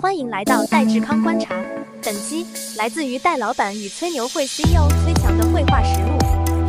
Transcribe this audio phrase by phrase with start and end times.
[0.00, 1.54] 欢迎来到戴志康观察。
[2.02, 2.46] 本期
[2.78, 6.16] 来自于戴老板与吹牛会 CEO 崔强的绘画实录，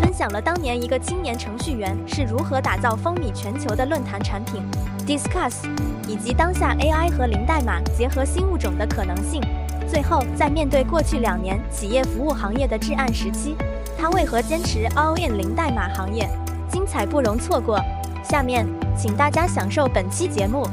[0.02, 4.62] 分享了当年一个青年程序员是如何打造风靡全球的论坛产品
[5.08, 5.64] Discuss，
[6.10, 9.42] 以及当下 AI 和零代码结合新物种的可能性。
[9.90, 13.56] 最后，在面对过去两年企业服务行业的至暗时期，
[13.98, 16.30] 他为何坚持 All in 零代码行业？
[16.70, 17.80] 精彩不容错过。
[18.24, 20.68] 下面，请大家享受本期节目。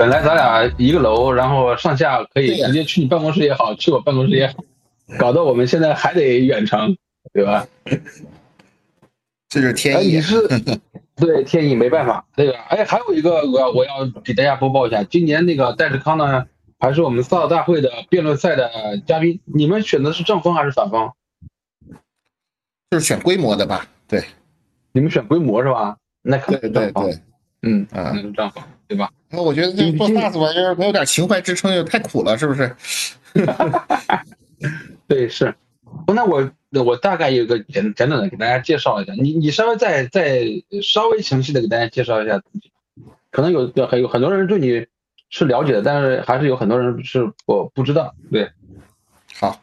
[0.00, 4.54] 本来咱俩一个楼，然后上下可以直接去你办公室也好，去我办公室也好，
[5.20, 6.96] 搞得我们现在还得远程，
[7.34, 7.66] 对吧？
[9.50, 10.14] 这是天意。
[10.14, 10.36] 你是
[11.16, 12.24] 对天意没办法。
[12.34, 16.46] 那个，哎，还有一个我要我要给大家播报一下，今年那个戴志康呢，
[16.78, 18.70] 还是我们萨大会的辩论赛的
[19.06, 19.38] 嘉宾。
[19.44, 21.12] 你们选的是正方还是反方？
[22.90, 23.86] 就是选规模的吧？
[24.08, 24.24] 对。
[24.92, 25.98] 你们选规模是吧？
[26.22, 27.18] 那可对对对，
[27.60, 29.08] 嗯啊，那是正方，对吧？
[29.30, 32.74] 那我觉得这做 SaaS 玩意儿没有点情怀支撑，又太苦了，是不是？
[35.06, 35.54] 对，是。
[36.08, 36.50] 那我
[36.84, 40.44] 我大概有个简简短的给大家介绍一下，你你稍微再再
[40.82, 42.72] 稍微详细的给大家介绍一下自己。
[43.30, 44.84] 可能有很有很多人对你
[45.28, 48.12] 是了解的，但是还是有很多人是我不知道。
[48.32, 48.50] 对，
[49.34, 49.60] 好。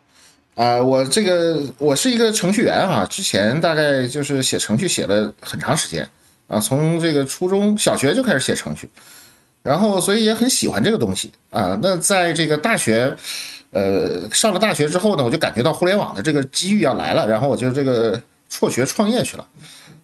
[0.56, 6.08] 啊，我这个我是一个程序员啊，之前大概就是写程序写了很长时间
[6.48, 8.90] 啊，从这个初中小学就开始写程序，
[9.68, 11.78] 然后所以也很喜欢这个东西啊。
[11.82, 13.14] 那在这个大学，
[13.72, 19.46] 呃，上了大学之后呢，我就感觉到互联网的这个机遇要来了，然后我就这个辍学创业去了。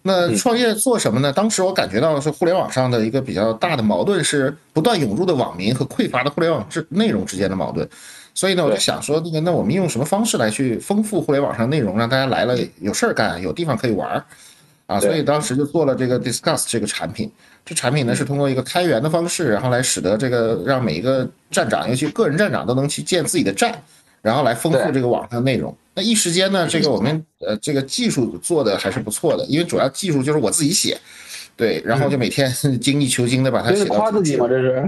[0.06, 1.32] 那创业做什么呢？
[1.32, 7.88] 当时我感觉到是互联网上的一个比较大的矛盾是不断涌入的网民和匮乏的互联网之内容之间的矛盾。
[8.34, 14.24] 所以呢，我就想说，那个，那我们用什么方式来去丰富互联网上内容，让大家来了有事儿干，有地方可以玩儿，
[14.86, 17.30] 啊，所以当时就做了这个 Discuss 这个产品。
[17.64, 23.74] 这产品呢是通过一个开源的方式，然后来使得这个让每一个站长，尤其个人站长都能去建自己的站，
[24.20, 25.74] 然后来丰富这个网上的内容。
[25.94, 30.98] 那一时间呢，这个我们呃这个技术做的还是不错的，因为主要技术就是我自己写。
[31.56, 33.94] 对，然后就每天 精益求精的把它写到。
[33.94, 34.46] 夸自己吗？
[34.48, 34.84] 这是。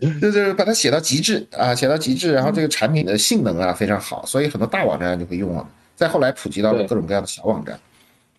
[0.20, 5.68] 就是把它写到极致啊，写到极致，然后这个产品的性能啊非常好，所以很多大网站就会用了。
[5.96, 7.76] 再后来普及到了各种各样的小网站，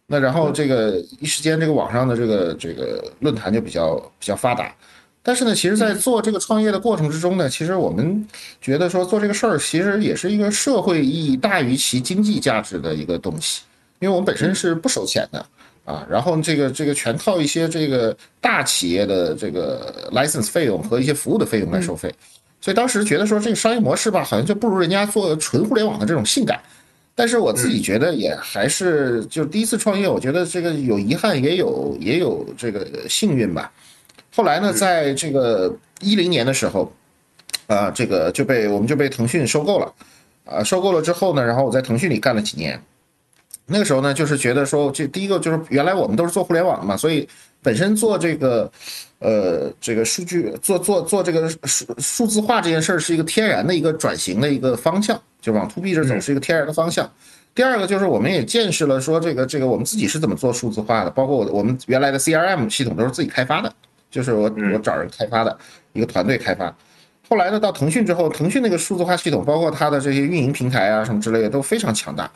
[0.06, 4.74] 那然后这个一时间这个网上的这个这个论坛就比较比较发达。
[5.24, 8.26] 但是呢，其实，在做这个创业的过程之中呢，其实我们
[8.62, 13.64] 觉得说做这个事儿，其实也是一个社会意义大于其经济价值的一个东西。
[14.00, 15.46] 因为我们本身是不收钱的
[15.84, 22.14] 啊，然后这个这个全靠一些这个大企业的这个 license 费用和一些服务的费用来收费，
[22.62, 26.62] 所以当时觉得说这个商业模式吧，好像就不如人家做纯互联网的这种性感。
[27.18, 33.72] 但是我自己觉得也还是就第一次创业，我觉得这个有遗憾，也有也有这个幸运吧。
[34.36, 36.94] 后来呢，在这个一零年的时候，
[37.66, 39.92] 啊，这个就被我们就被腾讯收购了，
[40.46, 42.80] 啊，收购了之后呢，然后我在腾讯里干了几年。
[43.66, 47.28] 那个时候呢，就是觉得说，这第一个就是原来我们都是做互联网的嘛，所以
[47.64, 48.72] 本身做这个，
[49.18, 57.10] 呃，这个数据做做做这个数数字化这件事儿是一个天然的一个转型的一个方向，就往 to B 这走是一个天然的方向。
[57.56, 63.74] 第二个就是我们也见识了说，这个这个我们自己是怎么做数字化的，包括我我们原来的 CRM 系统都是自己开发的，
[64.12, 64.44] 就是我
[64.74, 65.58] 我找人开发的
[65.94, 66.76] 一个团队开发。
[67.28, 72.30] 后来呢，到腾讯之后，腾讯那个数字化系统，包括它的这些运营平台啊什么之类的都非常强大。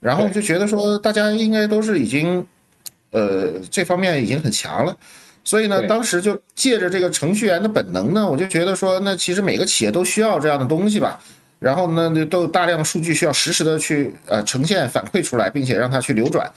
[0.00, 2.46] 然后就觉得说，大家应该都是已经，
[3.10, 4.96] 呃，这方面已经很强了，
[5.44, 11.20] 所以呢，当时就借着这个程序员的本能呢，我就觉得说，那其实每个企业都需要这样的东西吧。
[11.64, 16.48] 然后呢，都有大量的数据需要实时的去呃呈现反馈出来，并且让它去流转。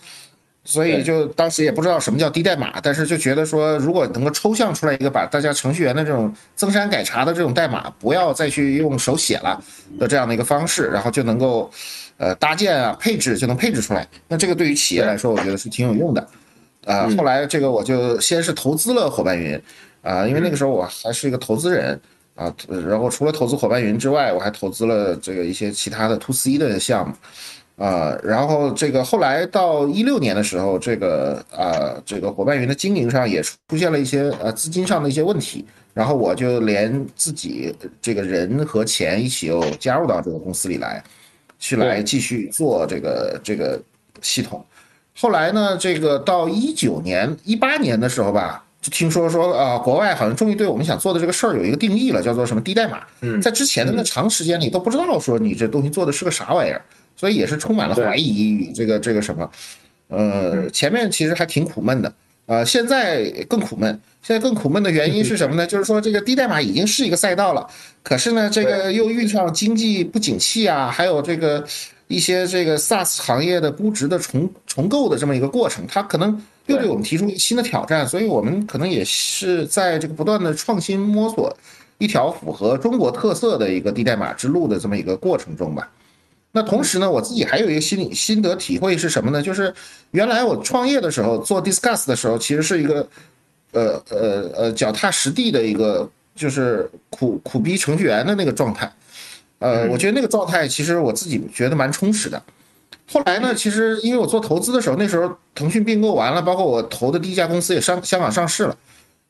[0.66, 9.64] 所以就当时也不知道什么叫低代码，但是就觉得说，如果能够抽象出来一个把大家程序员的这种增删改查的这种代码，不要再去用手写了
[9.98, 11.72] 的这样的一个方式，然后就能够。
[12.20, 14.04] 呃，搭建啊，配置就能配置出来。
[14.28, 16.28] 那这个对于企业来说，我觉得是挺有用的。
[16.84, 19.54] 啊，后来这个我就先是投资了伙伴云，
[20.02, 22.02] 啊，因为那个时候我还是一个投资人
[22.38, 22.56] 啊。
[22.88, 41.04] 然后除了投资伙伴云之外，我还投资了这个一些其他的 to C 的项目，啊，然后这个后来到一六年的时候，这个啊，这个伙伴云的经营上也出现了一些呃资金上的一些问题，然后我就连自己这个人和钱一起又加入到这个公司里来。
[41.60, 43.82] 去来继续做这个这个
[44.22, 44.64] 系统，
[45.20, 53.02] 后来呢，这个到一九年、一八年的时候吧，就听说说啊，国外好像终于对我们想做的这个事儿有一个定义了，叫做什么低代码。
[53.42, 56.82] 在之前的那长时间里都不知道说你这东西做的是个啥玩意儿，
[57.16, 59.50] 所以也是充满了怀疑与这个这个什么，
[60.08, 62.14] 呃，前面其实还挺苦闷的。
[62.48, 64.00] 呃，现在更苦闷。
[64.22, 65.66] 现在更苦闷的原因是什么呢？
[65.68, 67.66] 就是说这个低代码已经是一个赛道了，
[68.04, 71.64] 可是呢，这个又遇上经济不景气啊，还有这个
[72.08, 81.56] 一些这个 SaaS 行业的估值的重重构的这么一个过程，它可能又对我们提出新的挑战，所以我们可能也是在这个不断的创新摸索
[81.98, 85.90] 一条符合中国特色的一个低代码之路的这么一个过程中吧。
[86.52, 89.42] 那同时呢，我自己还有一个心理心得体会是什么呢？
[89.42, 89.74] 就是
[90.12, 93.08] 原来我创业的时候做 Discuss 的时候，其实是一个。
[93.74, 98.92] 呃呃呃，脚踏实地的一个就是苦苦逼程序员的那个状态，
[99.60, 102.42] 呃，我觉得那个状态其实我自己觉得蛮充实的。
[103.10, 108.78] 后来呢，其实因为我做投资的时候，那时候腾讯并购完了，包括我投的第一家公司也上香港上市了，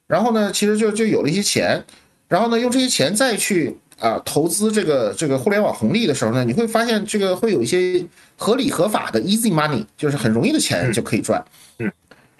[0.08, 1.84] 然后呢，其实就就有了一些钱，
[2.28, 8.04] 然后呢，用这些钱再去啊投资这个这个互联网红利的时候呢，你会发现这个会有一些
[8.36, 11.44] 合理合法的 easy money，就是很容易的钱就可以赚。
[11.80, 11.92] 嗯。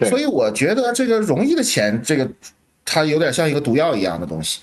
[0.08, 2.28] 所以我觉得这个容易的钱，这个
[2.84, 4.60] 它有点像一个毒药一样的东西，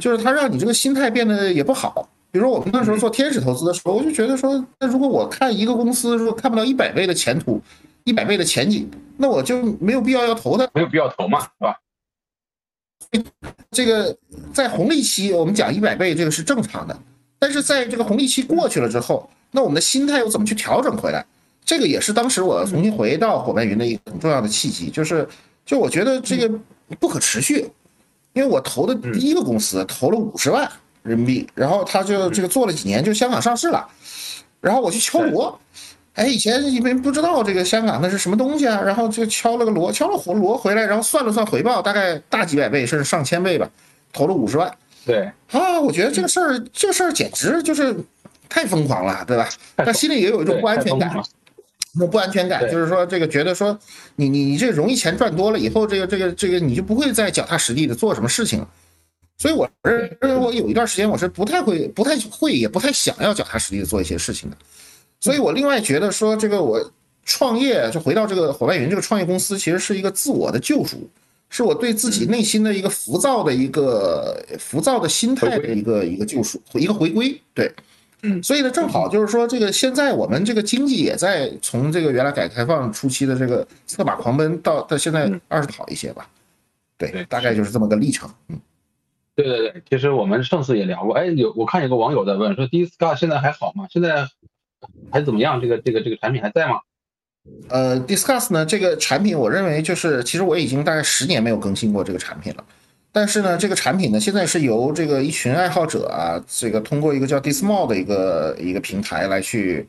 [0.00, 2.08] 就是它让你这个心态变得也不好。
[2.30, 7.60] 比如说我们那时候做天使投资的时候，我就觉得说，那如果我看一个公司如果看不到一百倍的前途，
[8.04, 11.78] 一百倍的前景，那我就没有必要要投它，没有必要投嘛，是吧？
[13.70, 14.16] 这个
[14.52, 16.98] 在红利期我们讲一百倍这个是正常的，
[17.38, 21.24] 但是在这个红利期过去了之后，那我们的心态又怎么去调整回来？
[21.64, 25.26] 这个也是当时我重新回到伙伴云的一个很重要的契机，就是，
[25.64, 26.50] 就我觉得这个
[26.98, 27.70] 不可持续，
[28.32, 30.70] 因为我投的第一个公司投了五十万
[31.02, 33.86] 人民币，然后他就这个做了几年就香港上市了，
[34.60, 35.58] 然后我去敲锣，
[36.14, 43.68] 哎，以前因为不知道这个香港那是什么东西啊，然后就敲了个锣，敲了火锣回来，然后算了算回报，大概大几百倍甚至上千倍吧，
[44.12, 44.72] 投了五十万，
[45.04, 47.96] 对，啊，我觉得这个事儿这个事儿简直就是
[48.48, 49.48] 太疯狂了，对吧？
[49.76, 51.22] 但心里也有一种不安全感。
[51.94, 53.76] 那不安全感，就是说这个觉得说
[54.14, 58.68] 你你你这容易钱赚多了以后，这个这个这个你就不会再脚踏实地的做什么事情了。
[59.38, 64.56] 所以我认为我有一段时间我是不太会、不太会、也不太想要脚踏实地的做一些事情的。
[65.20, 66.78] 所以我另外觉得说这个我
[67.24, 71.08] 创业就回到这个伙伴云这个创业公司，其实是一个自我的救赎，
[71.48, 77.40] 是我对自己内心的一个浮躁的一个浮躁的心态的一个一个救赎，一个回归。
[77.54, 77.72] 对。
[78.22, 86.28] 嗯，所以呢，正好就是说，这个现在我们这个经济也在从这个原来改革开放初期的这个策马狂奔，到到现在二十好一些吧。
[86.96, 88.28] 对，大概就是这么个历程。
[88.48, 88.58] 嗯，
[89.38, 91.14] 对对对，其实我们上次也聊过。
[91.14, 93.86] 哎，有我看有个网友在问说，Discuss 现在还好吗？
[93.88, 94.26] 现在
[95.12, 95.60] 还怎么样？
[95.60, 96.80] 这个这个这个产品还在吗？
[97.68, 102.64] 呃，Discuss 呢，这个产品我认为就是，其实我已经大概十年没有更新过这个产品了。
[103.12, 109.86] 但是呢，这个产品呢，现在是由这个一群爱好者啊，这个通过一个叫 Dismall 的一个一个平台来去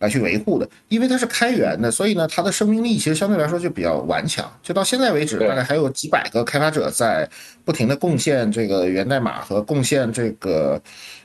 [0.00, 0.68] 来去维护的。
[0.88, 4.44] 因为它是开源的，所以呢，它的生命力其实相对来说就比较顽强。
[4.62, 7.26] 就到现在为止，大概还有几百个开发者在
[7.64, 10.82] 不停的贡献这个源代码和贡献这个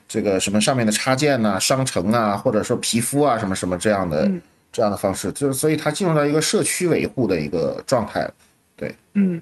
[0.08, 4.32] 这个什么上面的插件呐、商城啊，或者说皮肤啊什么什么这样的
[4.72, 8.30] 这样的方式，就是所以它进入到一个社区维护的一个状态。
[8.78, 9.42] 对，嗯。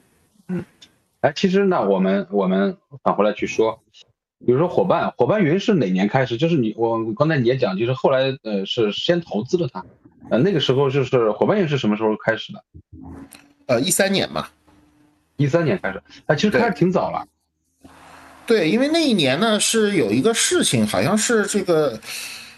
[1.21, 3.79] 哎，其实呢，我们我们返回来去说，
[4.45, 6.37] 比如说伙伴伙伴云是哪年开始？
[6.37, 9.83] 就是你我刚才你也讲，就是后来呃是先投资了它，
[10.29, 12.63] 呃那个时候就是伙伴云是什么时候开始的？
[13.67, 14.47] 呃一三年嘛，
[15.37, 17.25] 一三年开始，哎其实开始挺早了。
[18.45, 21.99] 对，因为那一年呢是有一个事情，好像是这个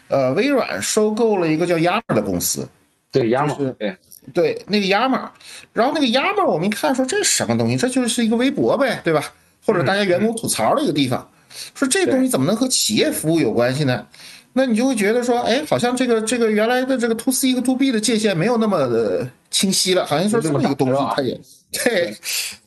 [0.08, 2.68] 呃微软收购了一个叫 Yammer 的公司。
[3.12, 3.96] 对，Yammer，对。
[4.34, 5.30] 对那个 Yammer，
[5.72, 7.78] 然后那个 Yammer，我们一看说这是什么东西？
[7.78, 9.22] 这就是一个微博呗，对吧？
[9.64, 11.30] 或者大家员工吐槽的一个地方。
[11.74, 14.08] 说这东西怎么能和企业服务有关系呢？
[14.54, 21.40] 那你就会觉得说，哎，好像这个这个原来的这个 To C 和 To B 的界限没有那么的清晰了，好像说这么一个东西，它也
[21.84, 22.16] 对，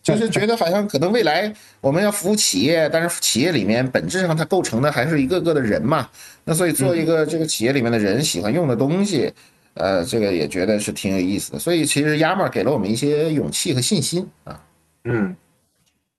[0.03, 6.09] 就是觉得好像可能未来我们要服务企业，但是企业里面本质上它构成的还是一个个的人嘛。
[6.45, 9.33] 那所以做一个这个企业里面的人喜欢用的东西。
[9.75, 14.61] 呃，这个也觉得是挺有意思的，所以其实 Yammer 给了我们一些勇气和信心啊。
[15.05, 15.37] 嗯，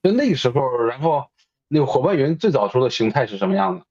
[0.01, 1.25] 就那个时候，然后
[1.69, 3.85] 那个伙伴云最早时候的形态是什么样的？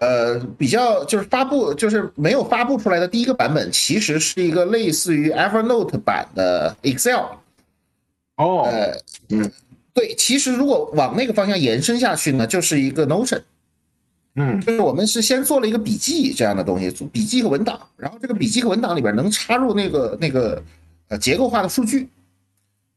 [0.00, 7.24] 呃，比较就是发布，就是没有发布出来的第一个版本，其实是一个类似于 Evernote 版的 Excel。
[8.36, 8.92] 哦，呃，
[9.30, 9.50] 嗯，
[9.92, 13.42] 对，其实如果往那个方向延伸下去呢，就是一个 Notion。
[14.36, 20.62] 嗯，就是我们是先做了一个笔记这样的东西，做笔记和文档，然后这个笔记和文档里边能插入那个那个
[21.08, 22.08] 呃结构化的数据，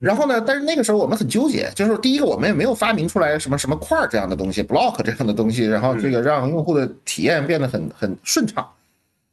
[0.04, 8.68] 然后呢，但是那个时候我们很纠结，就是第一个我们也没有发明出来什么什么块这样的东西，block 这样的东西，然后这个让用户的体验变得很很顺畅。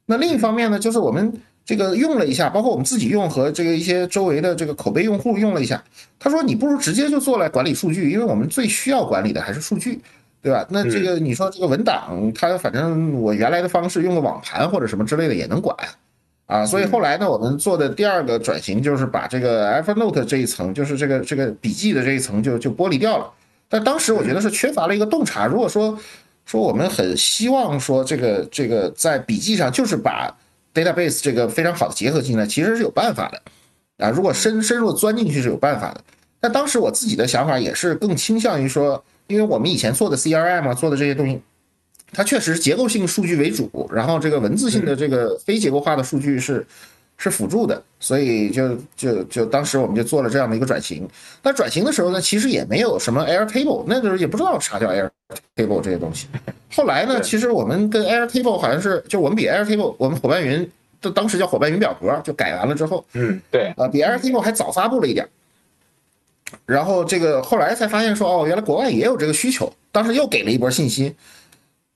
[0.05, 1.33] 那另一方面呢，就是我们
[1.65, 5.83] 这个用了一下，包括我们自己用和这个一些周围的这个口碑用户用了一下，
[6.17, 9.99] 他说你不如直接就做来管理数据，因为我们最需要管理的还是数据，
[10.41, 10.65] 对吧？
[10.69, 15.75] 那这个你说这个文档，它反正我原来的方式用个网盘或者什么之类的也能管。
[16.51, 23.31] 啊，所以后来呢，我们做的第二个转型就是把这个 Evernote 这一层，就是这个这个笔记的这一层就就剥离掉了。
[23.69, 25.45] 但当时我觉得是缺乏了一个洞察。
[25.45, 25.97] 如果说
[26.45, 30.29] 说我们很希望说这个这个在笔记上就是把
[30.73, 34.09] database 这个非常好的结合进来，其实是有办法的啊。
[34.09, 36.03] 如果深深入钻进去是有办法的。
[36.41, 41.41] 但当时我自己的想法也是更倾向于说，因为我们以前做的 CRM 啊，做的这些东西。
[42.13, 46.65] 它确实是结构性数据为主，然后这个文字性的这个非结构化的数据是
[47.17, 51.07] 是辅助的，所以就就就当时我们就做了这样的一个转型。
[51.41, 56.27] 那转型的时候呢，其实也没有什么 Airtable，那时候也不知道啥叫 Airtable 这些东西。
[56.73, 60.69] 后来呢，其实我们跟 Airtable 好像是就我们比 Airtable，我们伙伴云
[61.01, 65.27] 的当时叫伙伴云表格，就改完了之后，嗯，对，啊，比 Airtable 还早发布了一点。
[66.65, 71.15] 然后这个后来才发现说，哦，原来国外也有这个需求，当时又给了一波信息。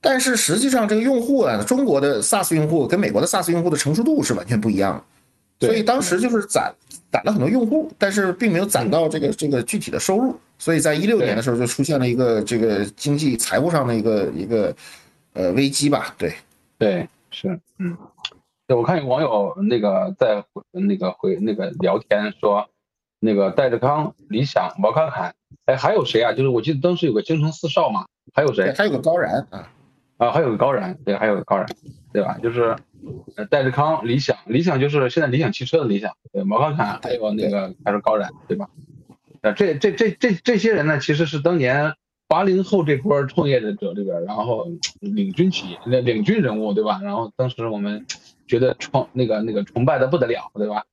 [0.06, 5.04] 但是实际上，这个用户啊，中国的 SaaS 用户跟美国的 SaaS 用户的成熟度是完全不一样
[5.60, 6.72] 的，所以当时就是攒
[7.12, 14.76] 攒了很多用户，但是并没有攒到这个这个具体的收入，所以在一六年的时候就出现了一个这个经济财务上的一个一个
[15.34, 16.14] 呃危机吧。
[16.20, 16.36] 对，
[16.78, 17.98] 对，是，嗯，
[18.68, 22.64] 对我看有网友那个在那个回那个聊天说，
[23.20, 25.34] 那个戴志康、李想、毛侃侃，
[25.66, 26.32] 哎，还有谁啊？
[26.32, 28.72] 就是我记得当时有个京城四少嘛，还有谁？
[28.78, 29.68] 还有个高然啊。
[30.18, 31.68] 啊，还有个高燃，对，还有个高燃，
[32.14, 32.38] 对吧？
[32.42, 32.76] 就是
[33.36, 38.70] 呃，戴志康、理想，理想就是现在理想汽车的理想，对，毛康侃，还有那个还是高燃，对吧？
[39.42, 41.94] 啊，这这这这这些人呢，其实是当年
[42.28, 44.68] 八零后这波创业者里边，然后
[45.00, 47.00] 领军企业、领领军人物，对吧？
[47.04, 48.06] 然后当时我们
[48.48, 50.84] 觉得创那个那个崇拜的不得了，对吧？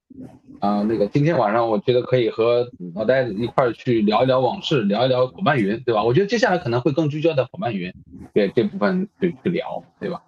[0.61, 6.05] 啊，那个今天晚上我觉得可以和老戴一块儿去聊一聊往事，聊一聊伙伴云，对吧？
[6.05, 7.93] 我觉得接下来可能会更聚焦在伙伴云
[8.35, 10.23] 这这部分去去聊，对吧？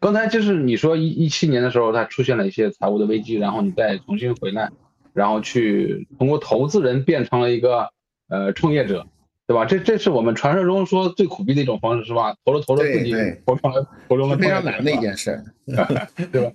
[0.00, 4.70] 刚才就是你说一一七年的时候，它出现了一些财务的危机，然后你再重新回来，
[5.12, 7.90] 然后去通过投资人变成了一个
[8.28, 9.06] 呃创业者，
[9.46, 9.64] 对吧？
[9.64, 12.34] 这这是我们传说中说最苦逼的一种方式，是吧？
[12.44, 13.12] 投了投了自己
[13.46, 16.52] 投成了投成了非常难的一件事 对吧？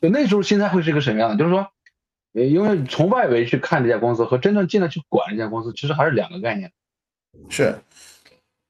[0.00, 1.36] 就那时候心态会是一个什么样的？
[1.36, 1.68] 就是说。
[2.34, 6.72] 因为从外围去看这家公司和真正进来去管这家公司，其实还是两个概念。
[7.50, 7.76] 是，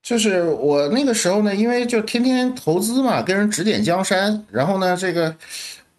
[0.02, 5.34] 就是我那个时候呢，因为就天天投资嘛，跟人指点江山，然后呢，这个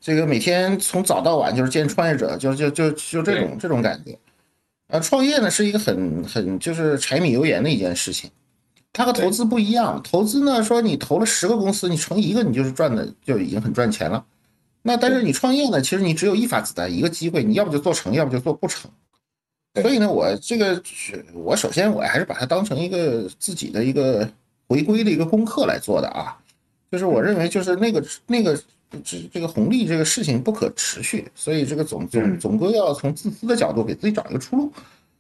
[0.01, 4.19] 这个每天从早到晚就是见创业者，就就就就这种这种感觉。
[4.89, 8.29] 呃，创业呢是一个很很就是柴米油盐的一件事情，
[8.91, 10.01] 它和投资不一样。
[10.03, 14.25] 投资呢说你投了十个公司，你成一个你就是赚的就已经很赚钱了。
[14.81, 18.91] 那但是你创业呢，其实你只有一发子弹，一个机会，你要不就做成，要不就做不成。
[19.81, 20.81] 所以呢，我这个
[21.33, 24.29] 我首先我还是把它当成一个自己的一个
[24.67, 26.37] 回归的一个功课来做的啊。
[26.91, 28.55] 就是我认为，就是那个那个
[29.03, 34.71] 这这个红利这个事情不可持续，所以这个总总总归要从自私的角度给自己找一个出路，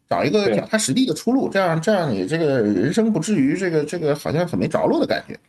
[0.07, 5.39] 找一个脚踏实地的出路，这样这样你这个人生不至于这个这个好像很没着落的感觉。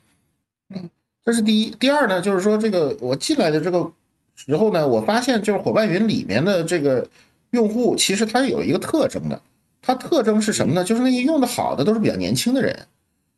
[0.74, 0.88] 嗯，
[1.24, 1.70] 这是第一。
[1.72, 3.92] 第二呢，就是说这个我进来的这个。
[4.36, 7.06] 时候呢，我发现就是伙伴云里面的这个
[7.54, 9.40] 用户，其实它有一个特征的，
[9.80, 10.84] 它特征是什么呢？
[10.84, 12.76] 就是那些用的好的都是比较年轻的人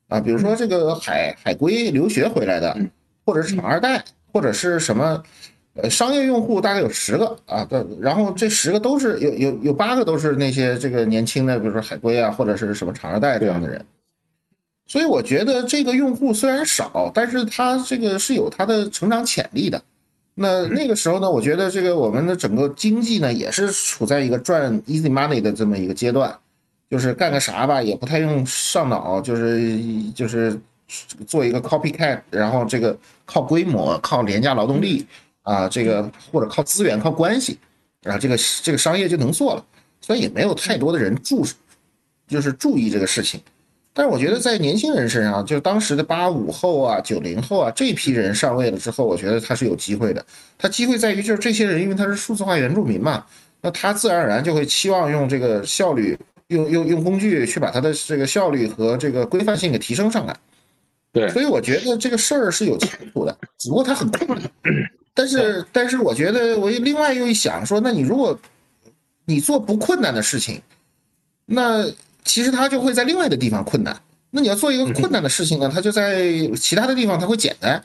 [0.08, 2.76] 啊，比如说这个海海归留学回来的，
[3.24, 5.22] 或者是厂二代，或者是什么
[5.74, 7.68] 呃商业用户，大概有十个啊，
[8.00, 13.84] 然后这十个都是有有有八个都是那些这个年轻的，比如说海归啊，或者是什么厂二代这样的人，
[14.86, 19.82] 所以我觉得这个用户虽然少，但是他这个是有他的成长潜力的。
[20.38, 26.38] 那那个时候呢，我觉得这个我们的整个经济呢，也是处在一个赚 easy money 的这么一个阶段，
[26.90, 29.80] 就是干个啥吧，也不太用上脑，就是
[30.14, 30.60] 就是
[31.26, 35.06] 做一个 copycat，然后这个靠规模、靠廉价劳动力
[35.40, 37.58] 啊，这个或者靠资源、靠关系，
[38.02, 39.64] 然后这个这个商业就能做了，
[40.02, 41.46] 所以也没有太多的人注，
[42.28, 43.40] 就是注意这个事情。
[43.98, 50.22] 但是我觉得在年轻人身上，就是当时的八五后啊、九零后啊这批人上位了之后，我觉得他是有机会的。
[50.58, 53.24] 他机会在于，就是这些人，因为他是数字化原住民嘛，
[53.62, 56.14] 那他自然而然就会期望用这个效率，
[56.48, 60.36] 用用用工具去把他的这个效率和这个规范性给提升上来。
[61.10, 64.50] 对，所以我觉得这个事儿是有前途的，只不过他很困难。
[65.14, 68.38] 但是，但是我觉得我另外又一想说，那你如果
[69.24, 70.60] 你做不困难的事情，
[71.46, 71.90] 那。
[72.26, 73.98] 其实它就会在另外的地方困难，
[74.30, 76.28] 那你要做一个困难的事情呢，它就在
[76.60, 77.82] 其他的地方它会简单，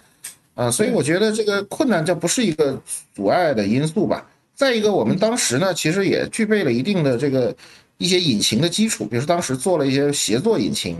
[0.56, 2.78] 啊，所以我觉得这个困难这不是一个
[3.16, 4.28] 阻碍的因素吧。
[4.54, 7.56] 再一个，我们当时呢，其实也具备了一定的这个
[7.98, 10.98] 一些引擎的基础，比如说当时做了一些协作引擎，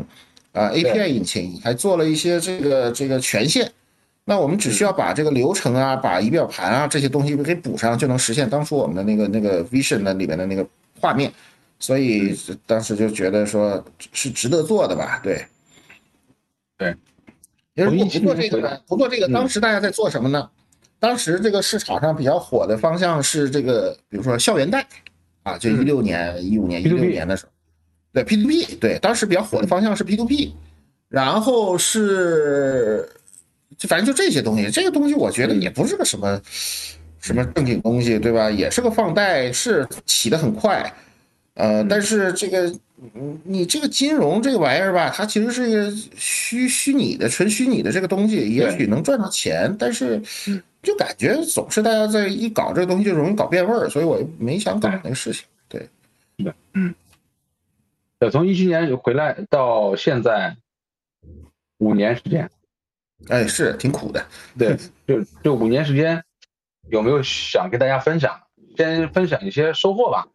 [0.54, 3.70] 啊，API 引擎，还做了一些这个这个权限。
[4.24, 10.66] 那我们只需要把这个流程啊，把仪表盘啊这些东西给补上，就能实现当初我们的那个那个 Vision 的里面的那个
[11.00, 11.32] 画面。
[11.82, 12.34] 所以
[12.66, 13.84] 当时就觉得说
[14.14, 15.20] 是值得做的吧？
[15.22, 15.46] 对，
[16.78, 16.96] 对。
[17.76, 18.80] 如果不做这个呢？
[18.88, 20.50] 不做这个，当时大家在做什么呢？
[21.00, 24.88] 当时这个市场上比较火的方向是这个，比如说校园贷
[25.44, 27.52] 啊，就一六年、一五年、一六年的时候，
[28.14, 30.56] 对 P to P，对，当时比较火的方向是 P to P，
[31.10, 33.10] 然后是。
[33.78, 36.40] 就反正就这些东西，这个东西我觉得也不是个什么
[37.20, 38.52] 什么正经东西，对吧？
[38.52, 40.94] 也是个放贷，是起得很快，
[41.56, 42.74] 呃，但是这个，
[43.44, 50.22] 你这个金融这个玩意儿吧，它其实是一个虚虚拟的、纯虚拟的这个东西，也许能赚到钱，但是
[50.82, 55.44] 就感觉总是大家在一搞这个东西就容易搞变味儿，所以我没想搞那个事情。
[55.68, 55.88] 对，
[56.38, 56.96] 对，嗯，
[58.32, 60.56] 从一七年回来到现在
[61.80, 62.50] 五年时间。
[63.28, 64.26] 哎，是挺苦的。
[64.58, 66.24] 对，就就五年时间，
[66.90, 68.42] 有没有想跟大家分享？
[68.76, 70.28] 先分享一些收获吧。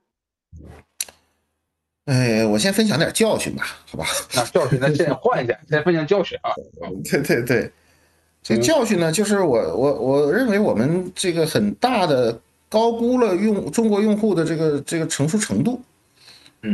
[2.07, 4.07] 哎，我先分享点教训吧，好吧？
[4.35, 6.51] 那教训，那现在换一下，先分享教训啊。
[7.05, 7.71] 对对对，
[8.43, 12.37] 这教训呢，就是我我我认为我们这个很大的
[12.69, 15.81] 高估了用中国用户的这个这个成熟程度。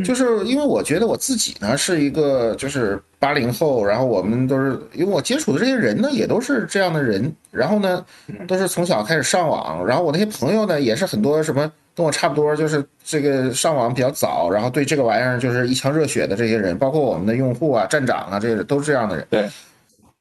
[0.03, 8.03] 就是因为我觉得我自己呢是一个就是八零后，然后我们都是因为我接触的这些人呢也都是这样的人，然后呢
[8.49, 19.27] 都是从小开始上网，然后我那些朋友呢也是很多什么跟我差不多，就是这个上网比较早，然后对这个玩意儿就是一腔热血的这些人，包括我们的用户啊、站长啊，这个都是这样的人。
[19.31, 19.51] 对。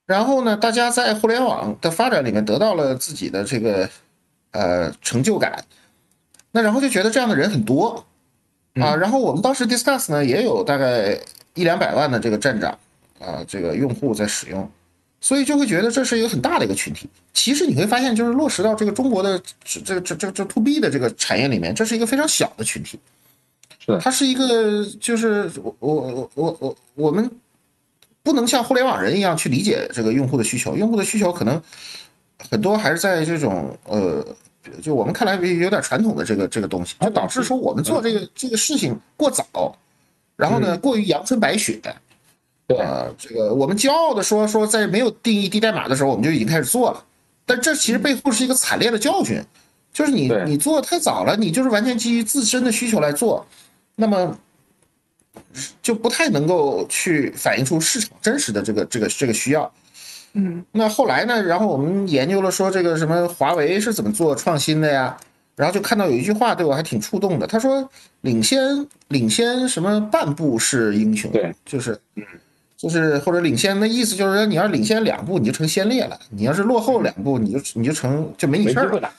[0.06, 3.90] 然后呢，大家在互联网的发展里面得到了自己的这个
[4.52, 5.64] 呃成就感，
[6.52, 8.06] 那然后就觉得这样的人很多。
[8.76, 11.18] 啊，然后我们当时 Discuss 呢也有大概
[11.54, 12.72] 一两百万的这个站长
[13.20, 14.70] 啊，这个用户在使用，
[15.22, 17.08] 所以就会觉得这是一个很大的一个群体。
[17.34, 23.00] 其实你会发现，就是落实到这个中国的这个这这这 To B 的这个产业里面，这是一个非常小的群体。
[23.80, 27.32] 是，它是一个就是我我我我我我们
[28.22, 31.62] 不能像互联网人一样去理解这个用户的需求，用户的需求可能
[32.50, 34.26] 很多还是在这种呃。
[34.80, 39.76] 就我们看来有点传统的这个这个东西，就导致说我们做这个这个事情过早，
[40.36, 41.82] 然后呢过于阳春白雪，
[42.78, 47.04] 啊，这个我们骄傲的说说在没有定义低代码的时候我们就已经开始做了，
[47.46, 49.42] 但这其实背后是一个惨烈的教训，
[49.92, 53.46] 就是你你做的太早了，你就是完全基于自身的需求来做，
[53.96, 54.38] 那么
[55.82, 59.72] 就不太能够去反映出市场真实的这个这个这个需要。
[60.34, 61.44] 嗯，那后来呢？
[61.44, 65.18] 然后我们研究了说这个什么华为是怎么做创新的呀？
[65.58, 67.88] 然后就看到有一句话对我还挺触动的，他说
[68.22, 72.00] 领先领先什么半步是英雄，对，就是，
[72.82, 79.14] 就是或者领先的意思就是说你要领先两步你就成先烈了，你要是落后两步你就你就成就没你事儿了，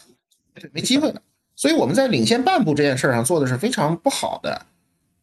[0.73, 1.23] 没机会了。
[1.55, 4.67] 所以我们在领先半步这件事上做的是非常不好的，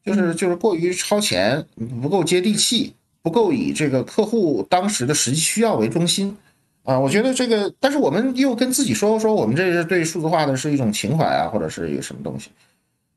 [0.05, 1.65] 就是就是过于超前，
[2.01, 2.93] 不够接地气。
[3.21, 6.35] 不够以这个客户当时的实际需要为中心，
[6.83, 12.49] 啊，我觉得这个，但是我们又跟自己说说，我们这是对数字化的是一种情怀啊，或者是一个什么东西，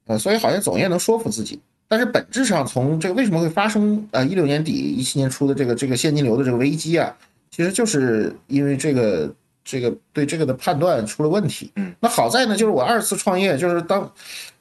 [0.06, 1.60] 呃，所以好像总也能说服自己。
[1.92, 7.14] 但是本质上，从这个为什么会发生呃一六年底一七年初的这个这个现金流的这个危机啊，
[7.50, 9.30] 其实就是因为这个
[9.62, 11.70] 这个对这个的判断出了问题。
[11.76, 14.10] 嗯，那好在呢，就是我二次创业，就是当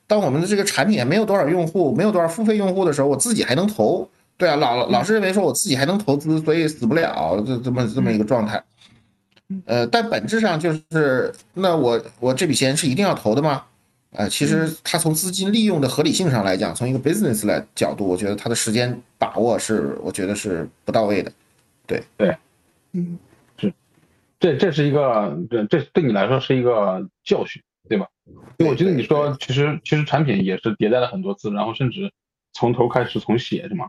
[0.08, 4.06] 当我们的这个产品没有多少用户，没有多少付费用户的时候，我自己还能投。
[4.36, 8.62] 对啊，老老是认为说我自己还能投资，所以死不了，这这么这么一个状态。
[9.64, 13.64] 呃，但本质上就是，那我我这笔钱是一定要投的吗？
[14.12, 21.32] 呃，其实它从资金利用的合理性上来讲，从一个 business 来角度，我觉得它的时间把握是，我觉得是不到位的。
[21.88, 22.04] 对。
[22.18, 22.38] 对，
[22.92, 23.18] 嗯，
[23.58, 23.74] 是，
[24.40, 28.06] 这这是一个，这这对你来说是一个教训，对吧？
[28.58, 32.12] 因为我觉得你说，其实其实产品也是迭代了很多次，然后甚至
[32.54, 33.88] 从头开始重写，是吗？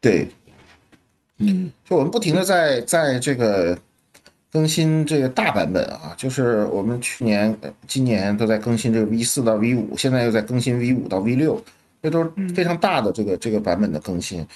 [0.00, 0.28] 对，
[1.38, 3.78] 嗯，就我们不停的在在这个
[4.52, 7.56] 更新这个大版本啊，就是我们去年、
[7.86, 11.62] 今年都在更新这个 V 四到 V 五，现在又在更新 V 五到 V 六，
[12.02, 14.46] 这都是非常大的这个这个版本的更新。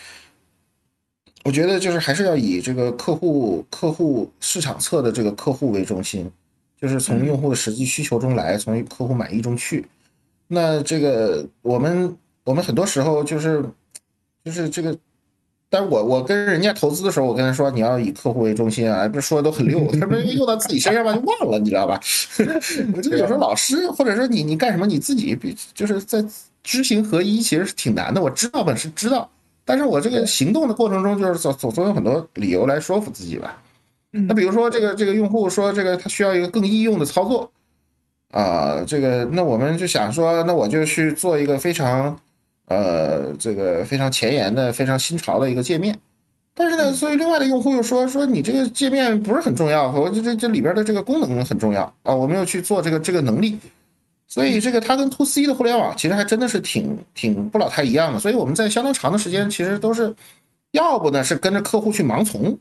[1.44, 6.30] 我觉得就是还是要以这个客户客户市场侧的这个客户为中心，
[6.80, 9.86] 就是从用户的实际需求中来，从客户满意中去。
[10.48, 13.64] 那这个我们我们很多时候就是。
[14.42, 14.96] 就是这个，
[15.72, 22.00] 但是我我跟人家投资的时候，我跟他说你要以客户为中心啊，不是说的都很溜， 他们用到自己身上吧就忘了，你知道吧？
[22.92, 26.24] 我觉得有时候老师或者说你你干什么你自己比就是在
[26.64, 28.20] 知行合一，其实是挺难的。
[28.20, 29.30] 我知道本是知道，
[29.64, 33.56] 但是我这个行动的过程中就是总总总有很多理由来说服自己吧。
[34.10, 37.48] 那比如说这个这个用户说这个他需要一个更易用的操作
[38.32, 42.18] 啊，这个那我们就想说那我就去做一个非常。
[42.70, 45.98] 呃，这个非常前沿的、非常新潮的一个界面，
[46.54, 53.58] 但是呢，所以另外的用户又说说你这个界面不是很重要，我这这这里边的这个功能很重要啊，我们要去做这个这个能力，
[54.28, 60.14] 所以这个它跟 to C 的互联网其实还真的是挺挺不老太一样的，所以我们在相当长的时间其实都是，
[60.70, 62.56] 要不呢是跟着客户去盲从，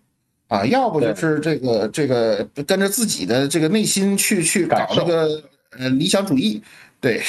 [0.48, 5.39] 啊，要不就是这个这个跟着自己的这个内心去去搞这个
[5.78, 6.60] 呃理想主义。
[7.01, 7.21] 对，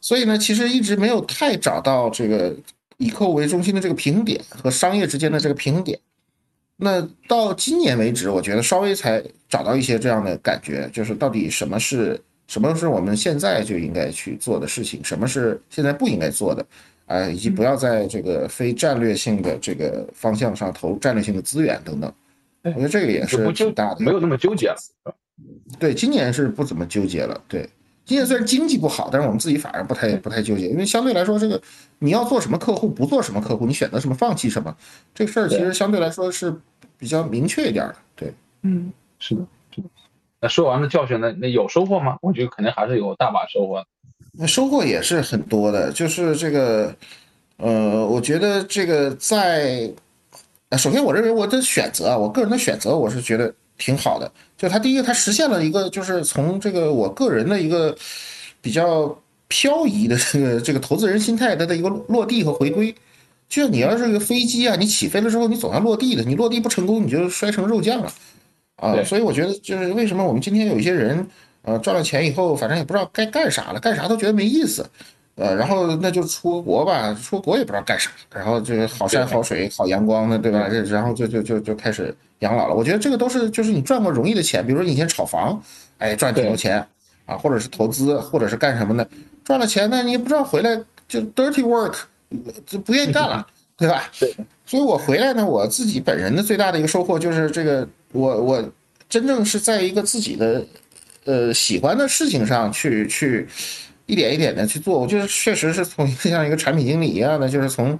[0.00, 2.54] 所以呢，其实一直没有太找到这个
[2.98, 5.98] 以客户为中心的这个平衡点和商业之间的这个平衡点。
[6.76, 16.66] 那到今年为止，我觉得稍微才找到一些这样的感觉，就是到底什么是什么是我们现在就应该去做的事情，什么是现在不应该做的
[17.06, 22.12] 啊，以及不要在这个非战略性的这个方向上投战略性的资源等等。
[22.62, 24.76] 我觉得这个也是挺大的，没有那么纠结了。
[25.78, 27.42] 对，今年是不怎么纠结了。
[27.48, 27.66] 对。
[28.10, 31.62] 今年虽然经济不好，但是我们自己反而不太不太纠结，因为相对来说，这个
[32.00, 34.76] 你要做什么客户，不做什么客户，你选择什么，放弃什么，
[35.14, 36.52] 这个事儿其实相对来说是
[36.98, 37.94] 比较明确一点的。
[38.16, 39.86] 对，嗯，是的，是的。
[40.40, 42.18] 那说完了教训，那那有收获吗？
[42.20, 43.86] 我觉得肯定还是有大把收获。
[44.32, 46.92] 那收获也是很多的，就是这个，
[47.58, 49.88] 呃，我觉得这个在，
[50.76, 53.54] 首先我认为我的选择啊，我个人的选择，我是觉得。
[53.80, 57.96] 挺好的，就它第一个，它实现了一个，就是从这个我个人的一个
[58.60, 62.94] 比较漂移的这个这个投资人心态它的一个落地和回归。
[63.48, 68.12] 就像你要是个飞机啊，你起飞了之后，你总要落地的，你落地不成功，你就摔成肉酱了
[68.76, 69.02] 啊。
[69.02, 71.26] 所以我觉得，就是为什么我们今天有一些人，
[71.62, 74.88] 呃，赚了钱以后，反正也不知道该干啥了，干啥都觉得没意思。
[75.36, 80.68] 呃，然后那就出国吧，出国也不知道干啥，然后这个好山好水好阳光的，对吧？
[80.68, 82.74] 这然后就就就就开始养老了。
[82.74, 85.58] 我觉得这个都是就是你赚过容易的钱，比如说你以前炒房，
[85.96, 86.86] 哎，赚挺多钱
[87.24, 89.08] 啊，或者是投资，或者是干什么的，
[89.42, 91.94] 赚了钱呢，你也不知道回来就 dirty work，
[92.66, 93.46] 就不愿意干了，
[93.78, 94.10] 对吧？
[94.18, 94.34] 对。
[94.66, 98.72] 所以我回来呢，我自己本人的最大的一个收获就是这个，我我
[99.08, 100.62] 真正是在一个自己的
[101.24, 103.48] 呃喜欢的事情上去去。
[104.10, 107.96] 一点一点的去做，我觉得确实是从像一个产品经理一样的，就是从，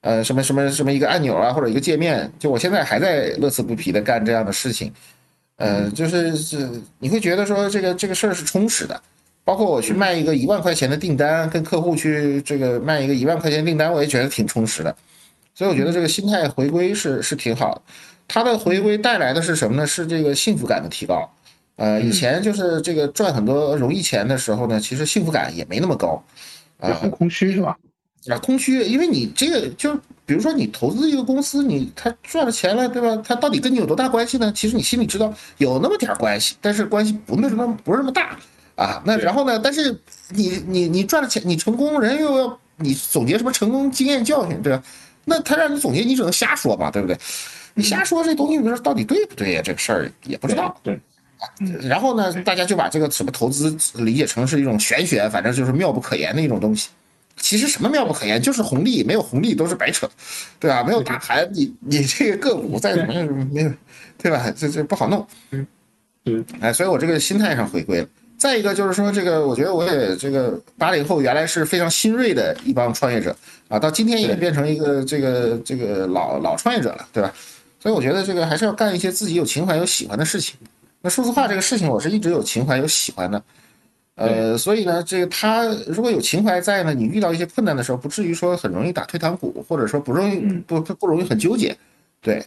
[0.00, 4.90] 呃，什么什么什么一个按钮啊，或者一个界面，就我现在还在乐此不疲的干这样的事情，
[5.56, 9.00] 呃，就是是你会觉得说这个这个事儿是充实的，
[9.44, 14.96] 包括我去卖一个一万块钱的订单，跟客户去这个卖一个一万块钱订单，我也觉得挺充实的，
[15.54, 17.82] 所以我觉得这个心态回归是是挺好的，
[18.26, 19.86] 它的回归带来的是什么呢？
[19.86, 21.30] 是这个幸福感的提高。
[21.82, 26.22] 呃，以前就是这个赚很多容易钱的时候呢，其实幸福感也没那么高，
[26.78, 27.76] 啊，很空虚是吧？
[28.28, 29.92] 啊，空虚，因为你这个就
[30.24, 33.20] 比如说你投资一个公司，你他赚了钱了，对吧？
[33.26, 34.52] 他到底跟你有多大关系呢？
[34.54, 38.38] 其实你心里知道有那么点关系，但是关系不那么不是那么大
[38.76, 39.02] 啊。
[39.04, 39.58] 那然后呢？
[39.58, 39.90] 但是
[40.28, 44.80] 你你你赚了钱，你成功，人又要你总结什么成功经验教训，对吧？
[45.24, 47.18] 那他让你总结，你只能瞎说嘛，对不对？
[47.74, 49.62] 你瞎说这东西，你说到底对不对呀？
[49.64, 50.78] 这个事儿也不知道。
[50.84, 50.96] 对。
[51.82, 56.88] 然后呢，大家就把这个什么投资理解成是一种玄学，反正就是妙不可言的一种东西。
[57.36, 60.08] 其实什么妙不可言，就是红利，没有红利都是白扯，
[60.60, 60.84] 对吧？
[60.84, 63.72] 没有大盘，你你这个个股再怎么样没有，
[64.18, 64.52] 对吧？
[64.56, 65.26] 这这不好弄。
[65.50, 65.66] 嗯
[66.26, 68.08] 嗯，哎，所以我这个心态上回归了。
[68.36, 73.34] 再一个就是说，这个我觉得我也这个八零后原来是非常新锐的一帮创业者
[73.68, 77.32] 啊，到今天也变成一个这个这个老老创业者了，对吧？
[77.80, 80.54] 所以我觉得这个还是要干一些自己有情怀、有喜欢的事情。
[81.02, 83.42] 那数字化这个事情，我是一直有情怀、有喜欢的，
[84.14, 91.76] 呃，所以呢，这个他如果有情怀在呢，你遇到一些困难的时候，不至于说很容易打退堂鼓，或者说不容易不不容易很纠结，
[92.20, 92.44] 对，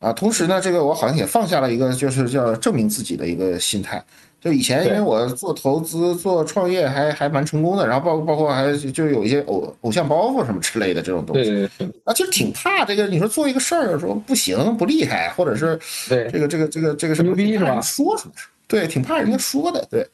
[0.00, 4.04] 啊，同时呢，这个我好像也放下了一个就是叫证明自己的一个心态。
[4.44, 11.44] 就以前，因为我做投资、做创业还还蛮成功的，然后包包括还就有一些偶偶像包袱什么之类的这种东西。
[11.50, 13.06] 对对啊，就挺怕这个。
[13.06, 15.80] 你说做一个事儿，说不行、不厉害，或者是
[16.10, 17.80] 对这个这个这个这个什么牛逼是吧？
[17.80, 18.34] 说出来，
[18.68, 19.82] 对，挺怕人家说的。
[19.90, 20.06] 对，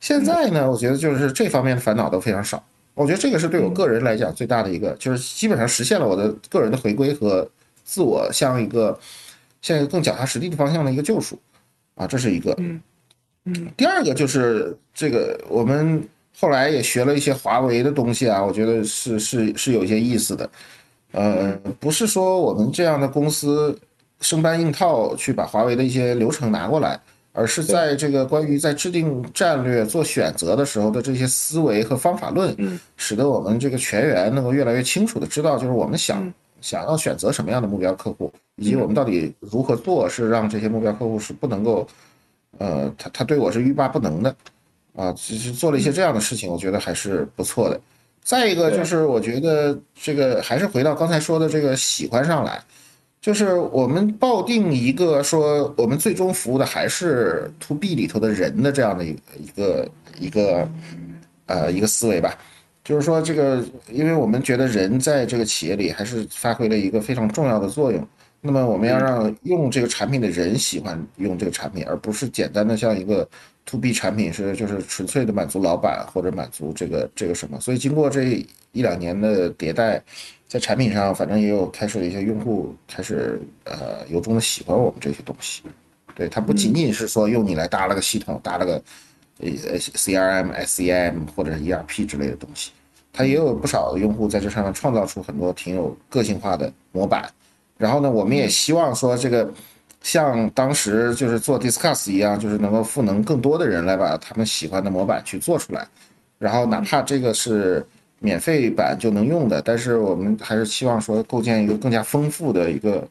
[0.00, 2.60] 现在呢，我觉得就是这方面的烦恼都非常少。
[2.94, 7.48] 我觉得这个是对我个人来讲最大的一个，就是基本上实现了我的个人的回归和
[7.84, 8.98] 自我向一个
[9.62, 11.38] 向一个更脚踏实地的方向的一个救赎
[11.94, 12.52] 啊，这是一个。
[12.58, 12.80] 嗯。
[13.54, 16.02] 嗯，第二个就是这个，我们
[16.38, 20.50] 后来也学了一些华为的东西啊，我觉得是是是有一些意思的。
[21.12, 23.76] 呃，不是说我们这样的公司
[24.20, 27.00] 生搬硬套去把华为的一些流程拿过来，
[27.32, 32.54] 而是在这个关于在制定战略、做选择的时候的这些思维和方法论，
[32.96, 41.88] 使得我们这个全员能够越来越清楚的知道，就是我们想想要选择什么样的目标客户，以及我们到底如何做，是让这些目标客户是不能够，
[42.58, 44.36] 呃，他他对我是欲罢不能的，
[44.94, 47.80] 啊，其实做了一些这样的事情，我觉得还是不错的。
[48.22, 52.62] 再一个就是，我觉得这个还是回到刚才说的这个喜欢上来，
[53.20, 60.68] 就是我们抱定一个说，我们最终服务的还是 to B 里头的人的这样的一个一个一个
[61.46, 62.36] 呃一个思维吧。
[62.84, 68.06] 就是说，这个因为我们觉得人在这个企业里还是发挥了一个非常重要的作用。
[68.40, 73.28] 那么我们要让用这个产品的人喜欢用这个产品，而不是简单的像一个。
[73.66, 80.02] to B 产品是就是纯粹的满足老板或者满足这个这个什么，所以经过这一两年的迭代，
[80.48, 85.62] 在产品上反正也有开始一些用户开始呃由衷的喜欢我们这些东西。
[86.16, 88.82] 对，它不仅仅是说用你来搭了个系统，搭了个
[89.38, 92.72] 呃 CRM、SCM 或者是 ERP 之类的东西，
[93.12, 97.30] 它也有不少用户在这上面创造出很多挺有个性化的模板。
[97.80, 99.50] 然后呢，我们也希望说这个。
[100.02, 105.86] 像当时就是做 Discuss 一样，就是能够赋能更多的人来把他们喜欢的模板去做出来，
[106.38, 107.86] 然后哪怕这个是
[108.18, 113.06] 免费版就能用的，但是我们还是希望说构建一个更加丰富的一个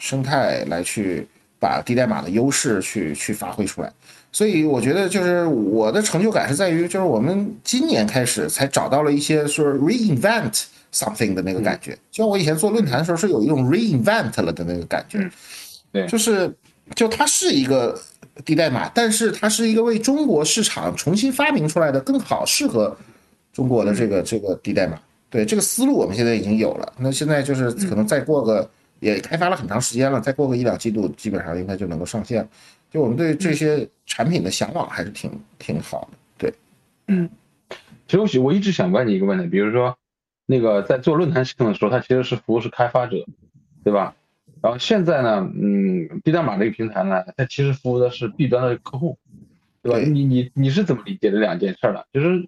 [0.00, 1.24] 生态来去
[1.60, 3.92] 把低代码的优势去去发挥出来。
[4.32, 15.30] 所以我觉得就是我的成就感是在于，就是我们今年开始才找到了一些说 reinvent something 的那个感觉，就像我以前做论坛的时候是有一种 reinvent 了的那个感觉。
[15.90, 16.54] 对，就是，
[16.94, 18.00] 就它是一个
[18.44, 22.96] 低代码，但是它是一个为中国市场重新发明出来的更好适合
[23.52, 24.98] 中国的这个这个低代码。
[25.28, 26.92] 对，这个思路我们现在已经有了。
[26.98, 32.46] 那现在就是可能再过个，也开发了很长时间了，再过个一两季度，基本上应该就能够上线。
[32.90, 36.18] 就我们对这些产品的向往还是挺挺好的。
[36.36, 36.54] 对，
[37.06, 37.28] 嗯，
[38.06, 39.96] 其实我我一直想问你一个问题，比如说
[40.46, 43.24] 那个在做论坛系统的时候，它其实是服务是开发者，
[43.84, 44.14] 对吧？
[44.60, 49.18] 然后现在呢，嗯，低代码这个平台呢，它其实服务的是 B 端的客户，
[49.82, 49.98] 对吧？
[49.98, 52.06] 你你你是怎么理解这两件事的？
[52.12, 52.46] 就是，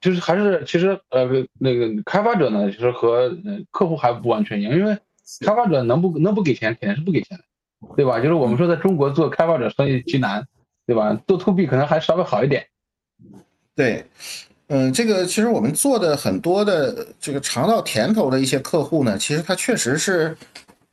[0.00, 3.36] 就是还是其实呃那个开发者呢，其实和
[3.70, 4.98] 客户还不完全一样，因为
[5.46, 7.44] 开发者能不能不给钱，肯定是不给钱的，
[7.94, 8.18] 对吧？
[8.18, 10.46] 就是我们说在中国做开发者生意极难，
[10.86, 11.14] 对吧？
[11.28, 12.66] 做 To B 可能还稍微好一点。
[13.76, 14.04] 对，
[14.72, 20.36] 嗯，这个其实我们做的很多的这个尝到甜头的一些客户呢，其实他确实是。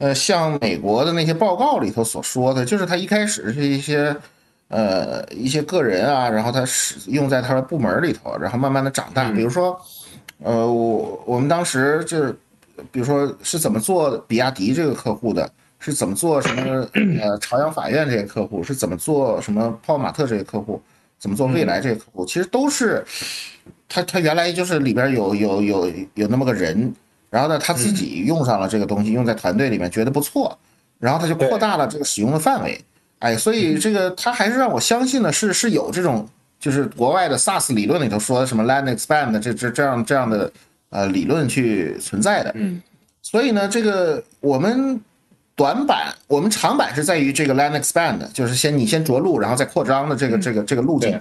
[0.02, 4.15] 呃，像美国的那些报告里头所说的，就是他一开始是一些，
[4.70, 9.30] 呃，一些个人啊，然后他使用在他的部门里头，然后慢慢的长大。
[9.30, 9.78] 比如说，
[10.42, 12.34] 呃，我我们当时就是，
[12.94, 16.88] 比如说是怎么做比亚迪这个客户的，是怎么做什么
[17.22, 20.82] 呃朝阳法院这些客户，是怎么做什么泡泡玛特这些客户，
[21.19, 23.05] 怎么做未来这个客户，其实都是，
[23.88, 26.91] 他他原来就是里边有有有有那么个人。
[27.32, 30.58] 然后呢，他自己用上了这个东西，用在团队里面觉得不错，
[30.97, 32.84] 然后他就扩大了这个使用的范围。
[33.19, 36.27] 哎，所以这个他还是让我相信呢，是是有这种，
[36.60, 40.51] 就是国外的 SaaS 理论里头说的什么 land expand 这这这样这样的
[40.89, 42.51] 呃理论去存在的。
[42.55, 42.82] 嗯。
[43.21, 44.99] 所以呢，这个我们
[45.60, 51.19] 短板，我们长板是在于这个 land expand，就是先你先着陆，然后再扩张的这个这个这个路径。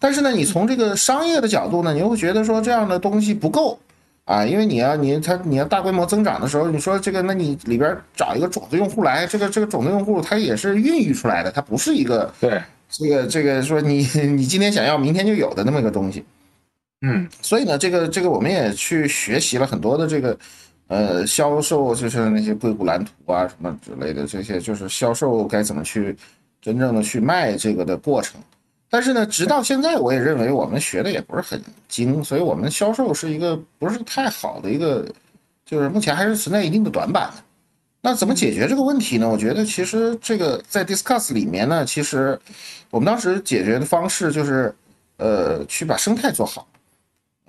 [0.00, 3.78] 但是呢，你从这个商业的角度呢，你会觉得说这样的东西不够。
[4.24, 12.60] 啊，因为你要你它你要大规模增长的时候，你说这个，那你里边找一个种子用户来，这个这个种子用户他也是孕育出来的，它不是一个对。
[12.90, 13.98] 这个这个说你
[14.34, 16.24] 你今天想要明天就有的那么一个东西，
[17.02, 20.36] 嗯，所以呢，这个这个我们也去学习了很多的这个
[20.88, 26.16] 呃销售，就是那些硅谷蓝图啊什么之类的这些，就是销售该怎么去
[26.60, 28.40] 真正的去卖这个的过程。
[28.88, 35.04] 但是呢，直到现在，我也认为我们学的也不是很精，所以我们销售是一个不是太好的一个，
[35.64, 37.32] 就是目前还是存在一定的短板。
[38.00, 39.28] 那怎么解决这个问题呢？
[39.28, 42.38] 我觉得其实这个在 Discuss 里面呢，其实
[42.88, 44.72] 我们当时解决的方式就是，
[45.16, 46.68] 呃，去把生态做好。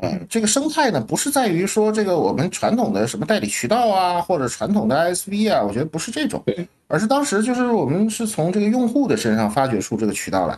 [0.01, 6.43] 嗯，这个生态呢，不是在于说这个我们传统的什么代理渠道啊，或者传统的 ISV 啊，我觉得不是这种，
[6.87, 10.57] 而是当时就是我们是从这个用户的身上发掘出这个渠道来。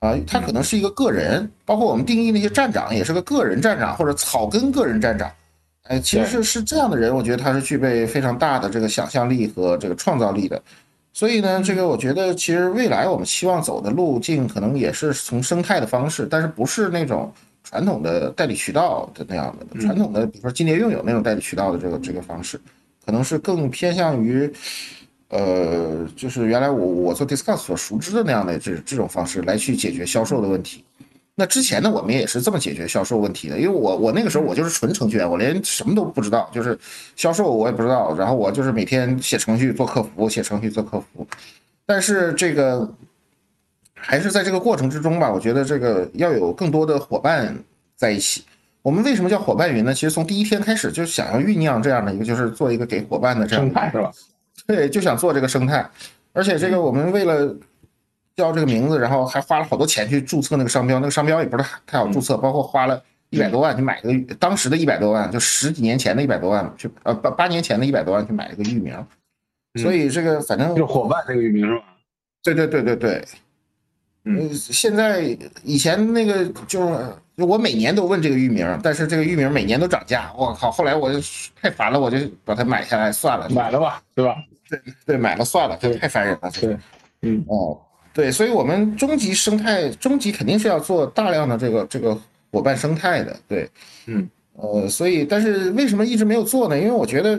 [0.00, 5.30] 啊，他可能是一个个人，包括我们定义那些站长也是个个人站长或者草根个人站长，
[5.84, 10.60] 哎，其实是是这样的人，我觉得他是具备非常大的这个想象力和这个创造力的。
[11.12, 17.32] 所以呢，这个我觉得其实未来我们希望走的路径可能也是从生态的方式，但是不是那种
[17.72, 22.60] 传统的代理渠道的那样的传统的，比如说金蝶用友那种代理渠道的这个这个方式，
[23.06, 24.52] 可能是更偏向于，
[25.28, 30.84] 呃，就是原来我我做 Discuss 所熟知的那样的这这种方式来去解决销售的问题。
[31.34, 36.78] 那之前呢，我们也是这么解决销售问题的，因为我我那个时候我就是纯程序员，我连什么都不知道，就是
[37.16, 41.26] 销售我也不知道，然后我就是每天写程序做客服，写程序做客服，
[41.86, 42.86] 但是这个
[44.02, 47.56] 还是在这个过程之中吧，我觉得这个要有更多的伙伴
[47.96, 48.44] 在一起。
[48.82, 49.94] 我们为什么叫伙伴云呢？
[49.94, 54.10] 其实从第一天开始就想要酝酿这样的一个，就是做一个给伙伴的这样生态是吧？
[54.66, 55.88] 对，就想做这个生态，
[56.32, 57.56] 而且这个我们为了。
[58.34, 68.96] 叫这个名字，然后还花了好多钱去注册那个商标，那个商标也不是太好注册，包括花了一百多万去买个当时的一百多万，就十几年前的一百多万去呃八八年前的一百多万去买一个域名，
[69.78, 71.84] 所以这个反正就伙伴这个域名是吧？
[72.42, 73.24] 对对对对对，
[74.24, 81.18] 嗯，现在以前那个就是我每年都问这个域名，但是这个域名每年都涨价，我靠，后来我就
[81.60, 84.36] 太烦了，我就把它买下来算了，买了吧，对吧？
[84.68, 86.76] 对对，买了算了，这太烦人了，对，
[87.22, 87.78] 嗯哦。
[88.14, 92.14] 对，所以，我们终极生态，终极肯定是要做大量的这个这个
[92.50, 93.34] 伙伴生态的。
[93.48, 93.66] 对，
[94.04, 96.78] 嗯，呃，所以，但是为什么一直没有做呢？
[96.78, 97.38] 因为我觉得，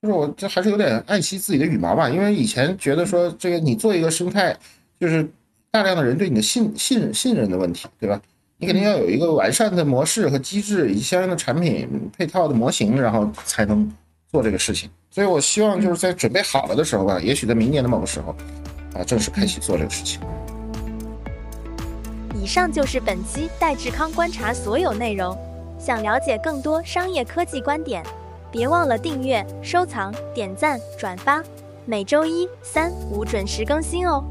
[0.00, 2.08] 就是我这还是有点爱惜自己的羽毛吧。
[2.08, 4.56] 因为以前觉得说，这个你做一个生态，
[4.98, 5.28] 就是
[5.74, 8.20] 大量的人对你的信信信任的问题，对吧？
[8.58, 13.92] 你肯定要有一个完善的模式和机制，以及相应的产品配套的模型，然后才能
[14.30, 14.88] 做这个事情。
[15.10, 18.36] 所以我希望就是在准备好了的时候吧，也许在明年的某个时候。
[18.94, 20.20] 啊，正式开启做这个事情。
[22.40, 25.36] 以上就是本期戴志康观察所有内容。
[25.76, 28.00] 想了解更多商业科技观点，
[28.52, 31.42] 别忘了订阅、收藏、点赞、转发。
[31.84, 34.24] 每周一、三、五准时更新哦。